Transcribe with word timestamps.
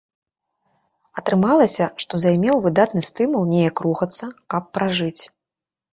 Атрымалася, 1.21 1.85
што 2.03 2.13
займеў 2.23 2.55
выдатны 2.65 3.01
стымул 3.11 3.47
неяк 3.53 3.75
рухацца, 3.87 4.25
каб 4.55 4.63
пражыць. 4.79 5.23